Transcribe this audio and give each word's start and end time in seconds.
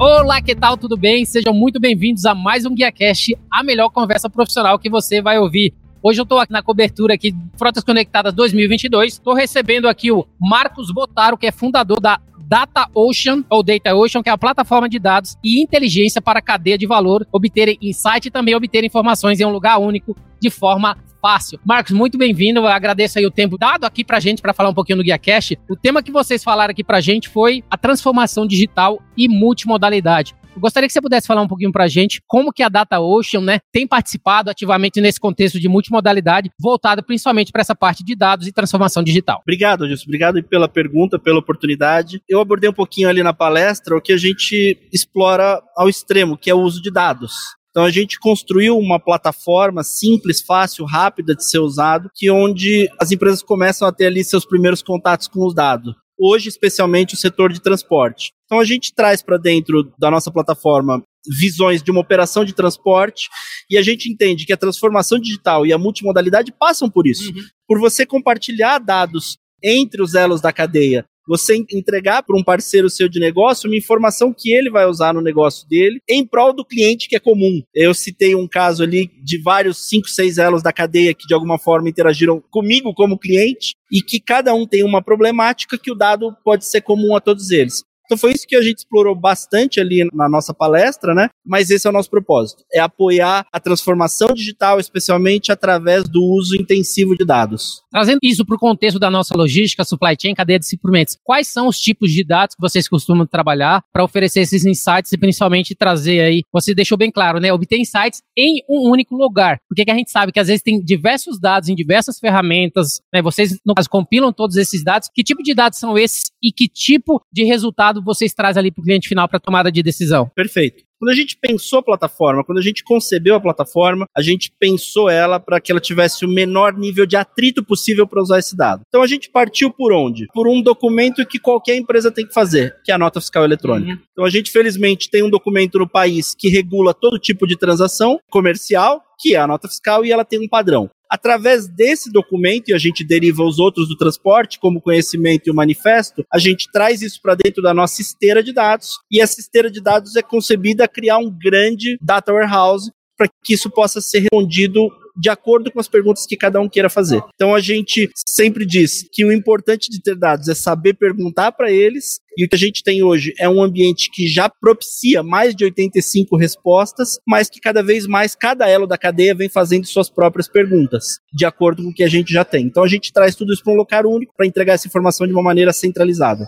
Olá, 0.00 0.40
que 0.40 0.54
tal? 0.54 0.76
Tudo 0.76 0.96
bem? 0.96 1.24
Sejam 1.24 1.52
muito 1.52 1.80
bem-vindos 1.80 2.24
a 2.24 2.32
mais 2.32 2.64
um 2.64 2.70
GuiaCast, 2.70 3.36
a 3.50 3.64
melhor 3.64 3.90
conversa 3.90 4.30
profissional 4.30 4.78
que 4.78 4.88
você 4.88 5.20
vai 5.20 5.40
ouvir. 5.40 5.74
Hoje 6.00 6.20
eu 6.20 6.22
estou 6.22 6.38
aqui 6.38 6.52
na 6.52 6.62
cobertura 6.62 7.14
aqui 7.14 7.34
Frotas 7.56 7.82
Conectadas 7.82 8.32
2022. 8.32 9.14
Estou 9.14 9.34
recebendo 9.34 9.88
aqui 9.88 10.12
o 10.12 10.24
Marcos 10.40 10.92
Botaro, 10.92 11.36
que 11.36 11.48
é 11.48 11.50
fundador 11.50 11.98
da 11.98 12.20
Data 12.48 12.88
Ocean, 12.94 13.44
ou 13.50 13.62
Data 13.62 13.94
Ocean, 13.94 14.22
que 14.22 14.30
é 14.30 14.32
a 14.32 14.38
plataforma 14.38 14.88
de 14.88 14.98
dados 14.98 15.36
e 15.44 15.62
inteligência 15.62 16.22
para 16.22 16.38
a 16.38 16.42
cadeia 16.42 16.78
de 16.78 16.86
valor, 16.86 17.26
obterem 17.30 17.76
insight 17.82 18.28
e 18.28 18.30
também 18.30 18.54
obter 18.54 18.82
informações 18.82 19.38
em 19.38 19.44
um 19.44 19.50
lugar 19.50 19.78
único 19.78 20.16
de 20.40 20.48
forma 20.48 20.96
fácil. 21.20 21.60
Marcos, 21.62 21.92
muito 21.92 22.16
bem-vindo. 22.16 22.66
Agradeço 22.66 23.18
aí 23.18 23.26
o 23.26 23.30
tempo 23.30 23.58
dado 23.58 23.84
aqui 23.84 24.02
pra 24.02 24.18
gente 24.18 24.40
para 24.40 24.54
falar 24.54 24.70
um 24.70 24.74
pouquinho 24.74 24.96
no 24.96 25.04
GuiaCast. 25.04 25.58
O 25.68 25.76
tema 25.76 26.02
que 26.02 26.10
vocês 26.10 26.42
falaram 26.42 26.70
aqui 26.70 26.82
pra 26.82 27.02
gente 27.02 27.28
foi 27.28 27.62
a 27.70 27.76
transformação 27.76 28.46
digital 28.46 28.98
e 29.14 29.28
multimodalidade. 29.28 30.34
Gostaria 30.58 30.86
que 30.86 30.92
você 30.92 31.00
pudesse 31.00 31.26
falar 31.26 31.42
um 31.42 31.48
pouquinho 31.48 31.72
para 31.72 31.84
a 31.84 31.88
gente 31.88 32.20
como 32.26 32.52
que 32.52 32.62
a 32.62 32.68
DataOcean 32.68 33.40
né, 33.40 33.60
tem 33.72 33.86
participado 33.86 34.50
ativamente 34.50 35.00
nesse 35.00 35.20
contexto 35.20 35.58
de 35.58 35.68
multimodalidade, 35.68 36.50
voltado 36.60 37.02
principalmente 37.02 37.52
para 37.52 37.60
essa 37.60 37.74
parte 37.74 38.04
de 38.04 38.14
dados 38.14 38.46
e 38.46 38.52
transformação 38.52 39.02
digital. 39.02 39.40
Obrigado, 39.42 39.86
Gilson. 39.86 40.04
Obrigado 40.06 40.42
pela 40.42 40.68
pergunta, 40.68 41.18
pela 41.18 41.38
oportunidade. 41.38 42.20
Eu 42.28 42.40
abordei 42.40 42.68
um 42.68 42.74
pouquinho 42.74 43.08
ali 43.08 43.22
na 43.22 43.32
palestra 43.32 43.96
o 43.96 44.00
que 44.00 44.12
a 44.12 44.16
gente 44.16 44.78
explora 44.92 45.62
ao 45.76 45.88
extremo, 45.88 46.36
que 46.36 46.50
é 46.50 46.54
o 46.54 46.60
uso 46.60 46.82
de 46.82 46.90
dados. 46.90 47.32
Então 47.70 47.84
a 47.84 47.90
gente 47.90 48.18
construiu 48.18 48.76
uma 48.76 48.98
plataforma 48.98 49.84
simples, 49.84 50.42
fácil, 50.42 50.84
rápida 50.84 51.34
de 51.34 51.48
ser 51.48 51.58
usado, 51.58 52.10
que 52.14 52.30
onde 52.30 52.88
as 53.00 53.12
empresas 53.12 53.42
começam 53.42 53.86
a 53.86 53.92
ter 53.92 54.06
ali 54.06 54.24
seus 54.24 54.44
primeiros 54.44 54.82
contatos 54.82 55.28
com 55.28 55.46
os 55.46 55.54
dados. 55.54 55.94
Hoje, 56.18 56.48
especialmente 56.48 57.14
o 57.14 57.16
setor 57.16 57.52
de 57.52 57.60
transporte. 57.60 58.32
Então 58.48 58.58
a 58.58 58.64
gente 58.64 58.94
traz 58.94 59.22
para 59.22 59.36
dentro 59.36 59.92
da 59.98 60.10
nossa 60.10 60.32
plataforma 60.32 61.02
visões 61.38 61.82
de 61.82 61.90
uma 61.90 62.00
operação 62.00 62.46
de 62.46 62.54
transporte 62.54 63.28
e 63.70 63.76
a 63.76 63.82
gente 63.82 64.10
entende 64.10 64.46
que 64.46 64.52
a 64.54 64.56
transformação 64.56 65.18
digital 65.18 65.66
e 65.66 65.72
a 65.72 65.78
multimodalidade 65.78 66.50
passam 66.58 66.88
por 66.88 67.06
isso. 67.06 67.30
Uhum. 67.30 67.42
Por 67.66 67.78
você 67.78 68.06
compartilhar 68.06 68.78
dados 68.78 69.36
entre 69.62 70.00
os 70.00 70.14
elos 70.14 70.40
da 70.40 70.50
cadeia 70.50 71.04
você 71.28 71.62
entregar 71.70 72.22
para 72.22 72.38
um 72.38 72.42
parceiro 72.42 72.88
seu 72.88 73.06
de 73.06 73.20
negócio 73.20 73.68
uma 73.68 73.76
informação 73.76 74.32
que 74.34 74.50
ele 74.50 74.70
vai 74.70 74.86
usar 74.86 75.12
no 75.12 75.20
negócio 75.20 75.68
dele 75.68 76.00
em 76.08 76.26
prol 76.26 76.54
do 76.54 76.64
cliente 76.64 77.06
que 77.06 77.14
é 77.14 77.20
comum. 77.20 77.60
Eu 77.74 77.92
citei 77.92 78.34
um 78.34 78.48
caso 78.48 78.82
ali 78.82 79.10
de 79.22 79.40
vários 79.42 79.88
cinco, 79.88 80.08
seis 80.08 80.38
elos 80.38 80.62
da 80.62 80.72
cadeia 80.72 81.12
que 81.12 81.26
de 81.26 81.34
alguma 81.34 81.58
forma 81.58 81.90
interagiram 81.90 82.42
comigo 82.50 82.94
como 82.94 83.18
cliente 83.18 83.74
e 83.92 84.00
que 84.00 84.18
cada 84.18 84.54
um 84.54 84.66
tem 84.66 84.82
uma 84.82 85.02
problemática 85.02 85.76
que 85.76 85.92
o 85.92 85.94
dado 85.94 86.34
pode 86.42 86.64
ser 86.64 86.80
comum 86.80 87.14
a 87.14 87.20
todos 87.20 87.50
eles. 87.50 87.82
Então 88.08 88.16
foi 88.16 88.32
isso 88.32 88.46
que 88.48 88.56
a 88.56 88.62
gente 88.62 88.78
explorou 88.78 89.14
bastante 89.14 89.78
ali 89.80 90.08
na 90.14 90.30
nossa 90.30 90.54
palestra, 90.54 91.14
né? 91.14 91.28
Mas 91.44 91.68
esse 91.68 91.86
é 91.86 91.90
o 91.90 91.92
nosso 91.92 92.08
propósito, 92.08 92.64
é 92.72 92.80
apoiar 92.80 93.46
a 93.52 93.60
transformação 93.60 94.28
digital, 94.32 94.80
especialmente 94.80 95.52
através 95.52 96.04
do 96.04 96.22
uso 96.22 96.56
intensivo 96.56 97.14
de 97.14 97.26
dados. 97.26 97.82
Trazendo 97.90 98.20
isso 98.22 98.46
para 98.46 98.56
o 98.56 98.58
contexto 98.58 98.98
da 98.98 99.10
nossa 99.10 99.36
logística, 99.36 99.84
supply 99.84 100.16
chain, 100.18 100.34
cadeia 100.34 100.58
de 100.58 100.66
suprimentos, 100.66 101.18
quais 101.22 101.48
são 101.48 101.68
os 101.68 101.78
tipos 101.78 102.10
de 102.10 102.24
dados 102.24 102.54
que 102.54 102.62
vocês 102.62 102.88
costumam 102.88 103.26
trabalhar 103.26 103.82
para 103.92 104.02
oferecer 104.02 104.40
esses 104.40 104.64
insights 104.64 105.12
e 105.12 105.18
principalmente 105.18 105.74
trazer 105.74 106.20
aí, 106.20 106.42
você 106.50 106.74
deixou 106.74 106.96
bem 106.96 107.10
claro, 107.10 107.38
né? 107.38 107.52
Obter 107.52 107.78
insights 107.78 108.22
em 108.36 108.62
um 108.70 108.90
único 108.90 109.14
lugar. 109.14 109.58
Porque 109.68 109.84
a 109.90 109.94
gente 109.94 110.10
sabe 110.10 110.32
que 110.32 110.40
às 110.40 110.48
vezes 110.48 110.62
tem 110.62 110.80
diversos 110.82 111.38
dados 111.38 111.68
em 111.68 111.74
diversas 111.74 112.18
ferramentas, 112.18 113.00
né? 113.12 113.20
Vocês, 113.20 113.58
no 113.66 113.74
caso, 113.74 113.90
compilam 113.90 114.32
todos 114.32 114.56
esses 114.56 114.82
dados. 114.82 115.10
Que 115.14 115.22
tipo 115.22 115.42
de 115.42 115.54
dados 115.54 115.78
são 115.78 115.98
esses 115.98 116.22
e 116.42 116.52
que 116.52 116.68
tipo 116.68 117.20
de 117.32 117.44
resultado 117.44 117.97
resultado 117.98 118.02
vocês 118.04 118.32
trazem 118.32 118.60
ali 118.60 118.70
para 118.70 118.80
o 118.80 118.84
cliente 118.84 119.08
final 119.08 119.28
para 119.28 119.40
tomada 119.40 119.70
de 119.70 119.82
decisão? 119.82 120.30
Perfeito. 120.34 120.84
Quando 120.98 121.12
a 121.12 121.14
gente 121.14 121.36
pensou 121.40 121.78
a 121.78 121.82
plataforma, 121.82 122.42
quando 122.42 122.58
a 122.58 122.62
gente 122.62 122.82
concebeu 122.82 123.36
a 123.36 123.40
plataforma, 123.40 124.04
a 124.16 124.20
gente 124.20 124.50
pensou 124.58 125.08
ela 125.08 125.38
para 125.38 125.60
que 125.60 125.70
ela 125.70 125.80
tivesse 125.80 126.24
o 126.24 126.28
menor 126.28 126.76
nível 126.76 127.06
de 127.06 127.16
atrito 127.16 127.64
possível 127.64 128.04
para 128.04 128.20
usar 128.20 128.40
esse 128.40 128.56
dado. 128.56 128.82
Então 128.88 129.00
a 129.00 129.06
gente 129.06 129.30
partiu 129.30 129.70
por 129.70 129.92
onde? 129.92 130.26
Por 130.34 130.48
um 130.48 130.60
documento 130.60 131.24
que 131.24 131.38
qualquer 131.38 131.76
empresa 131.76 132.10
tem 132.10 132.26
que 132.26 132.34
fazer, 132.34 132.74
que 132.84 132.90
é 132.90 132.94
a 132.94 132.98
nota 132.98 133.20
fiscal 133.20 133.44
eletrônica. 133.44 133.92
Uhum. 133.92 133.98
Então 134.10 134.24
a 134.24 134.30
gente, 134.30 134.50
felizmente, 134.50 135.08
tem 135.08 135.22
um 135.22 135.30
documento 135.30 135.78
no 135.78 135.88
país 135.88 136.34
que 136.36 136.48
regula 136.48 136.92
todo 136.92 137.18
tipo 137.18 137.46
de 137.46 137.56
transação 137.56 138.18
comercial, 138.28 139.00
que 139.20 139.36
é 139.36 139.38
a 139.38 139.46
nota 139.46 139.68
fiscal, 139.68 140.04
e 140.04 140.10
ela 140.10 140.24
tem 140.24 140.40
um 140.40 140.48
padrão. 140.48 140.90
Através 141.10 141.66
desse 141.68 142.10
documento, 142.12 142.68
e 142.68 142.74
a 142.74 142.78
gente 142.78 143.04
deriva 143.04 143.42
os 143.42 143.58
outros 143.58 143.88
do 143.88 143.96
transporte, 143.96 144.58
como 144.58 144.80
conhecimento 144.80 145.46
e 145.46 145.50
o 145.50 145.54
manifesto, 145.54 146.24
a 146.32 146.38
gente 146.38 146.70
traz 146.70 147.00
isso 147.02 147.20
para 147.22 147.34
dentro 147.34 147.62
da 147.62 147.72
nossa 147.72 148.02
esteira 148.02 148.42
de 148.42 148.52
dados, 148.52 148.98
e 149.10 149.20
essa 149.20 149.40
esteira 149.40 149.70
de 149.70 149.80
dados 149.80 150.16
é 150.16 150.22
concebida 150.22 150.84
a 150.84 150.88
criar 150.88 151.18
um 151.18 151.30
grande 151.30 151.98
data 152.00 152.32
warehouse 152.32 152.90
para 153.16 153.28
que 153.44 153.54
isso 153.54 153.68
possa 153.68 154.00
ser 154.00 154.20
respondido 154.20 154.88
de 155.18 155.28
acordo 155.28 155.70
com 155.70 155.80
as 155.80 155.88
perguntas 155.88 156.24
que 156.26 156.36
cada 156.36 156.60
um 156.60 156.68
queira 156.68 156.88
fazer. 156.88 157.20
Então 157.34 157.54
a 157.54 157.60
gente 157.60 158.08
sempre 158.14 158.64
diz 158.64 159.04
que 159.12 159.24
o 159.24 159.32
importante 159.32 159.90
de 159.90 160.00
ter 160.00 160.14
dados 160.14 160.48
é 160.48 160.54
saber 160.54 160.94
perguntar 160.94 161.52
para 161.52 161.70
eles, 161.70 162.20
e 162.36 162.44
o 162.44 162.48
que 162.48 162.54
a 162.54 162.58
gente 162.58 162.84
tem 162.84 163.02
hoje 163.02 163.34
é 163.36 163.48
um 163.48 163.60
ambiente 163.60 164.10
que 164.12 164.28
já 164.28 164.48
propicia 164.48 165.24
mais 165.24 165.56
de 165.56 165.64
85 165.64 166.36
respostas, 166.36 167.18
mas 167.26 167.50
que 167.50 167.60
cada 167.60 167.82
vez 167.82 168.06
mais 168.06 168.36
cada 168.36 168.68
elo 168.68 168.86
da 168.86 168.96
cadeia 168.96 169.34
vem 169.34 169.48
fazendo 169.48 169.86
suas 169.86 170.08
próprias 170.08 170.48
perguntas, 170.48 171.18
de 171.32 171.44
acordo 171.44 171.82
com 171.82 171.88
o 171.88 171.94
que 171.94 172.04
a 172.04 172.08
gente 172.08 172.32
já 172.32 172.44
tem. 172.44 172.64
Então 172.64 172.84
a 172.84 172.88
gente 172.88 173.12
traz 173.12 173.34
tudo 173.34 173.52
isso 173.52 173.64
para 173.64 173.72
um 173.72 173.76
lugar 173.76 174.06
único 174.06 174.32
para 174.36 174.46
entregar 174.46 174.74
essa 174.74 174.86
informação 174.86 175.26
de 175.26 175.32
uma 175.32 175.42
maneira 175.42 175.72
centralizada. 175.72 176.46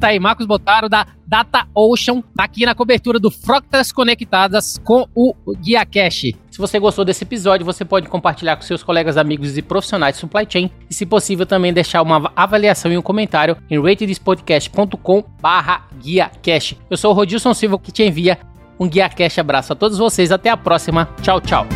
Tá 0.00 0.08
aí, 0.08 0.18
Marcos 0.18 0.46
Botaro 0.46 0.88
da 0.88 1.06
Data 1.26 1.66
Ocean, 1.74 2.22
tá 2.34 2.44
aqui 2.44 2.64
na 2.64 2.74
cobertura 2.74 3.18
do 3.18 3.30
Frotas 3.30 3.92
Conectadas 3.92 4.78
com 4.82 5.06
o 5.14 5.34
Guia 5.58 5.84
Cash. 5.84 6.32
Se 6.50 6.58
você 6.58 6.78
gostou 6.78 7.04
desse 7.04 7.22
episódio, 7.22 7.66
você 7.66 7.84
pode 7.84 8.08
compartilhar 8.08 8.56
com 8.56 8.62
seus 8.62 8.82
colegas, 8.82 9.18
amigos 9.18 9.58
e 9.58 9.62
profissionais 9.62 10.14
de 10.14 10.20
supply 10.22 10.46
chain 10.48 10.70
e, 10.88 10.94
se 10.94 11.04
possível, 11.04 11.44
também 11.44 11.70
deixar 11.70 12.00
uma 12.00 12.32
avaliação 12.34 12.90
e 12.90 12.96
um 12.96 13.02
comentário 13.02 13.58
em 13.68 13.78
ratedspodcast.com 13.78 15.22
barra 15.38 15.86
Guia 16.02 16.30
Cash. 16.42 16.76
Eu 16.88 16.96
sou 16.96 17.10
o 17.10 17.14
Rodilson 17.14 17.52
Silva 17.52 17.78
que 17.78 17.92
te 17.92 18.02
envia 18.02 18.38
um 18.78 18.88
Guia 18.88 19.10
Cash 19.10 19.38
abraço 19.38 19.74
a 19.74 19.76
todos 19.76 19.98
vocês. 19.98 20.32
Até 20.32 20.48
a 20.48 20.56
próxima. 20.56 21.10
Tchau, 21.20 21.42
tchau. 21.42 21.66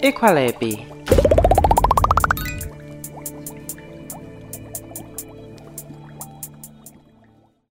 Equalab 0.00 0.97